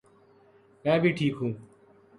[0.85, 1.51] میں بھی ٹھیک ہوں